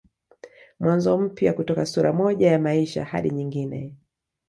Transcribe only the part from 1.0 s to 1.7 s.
mpya